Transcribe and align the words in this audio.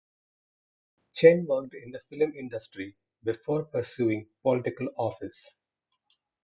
Chen 1.13 1.45
worked 1.45 1.75
in 1.75 1.91
the 1.91 1.99
film 2.09 2.33
industry 2.35 2.95
before 3.23 3.65
pursuing 3.65 4.27
political 4.43 4.87
office. 4.97 5.53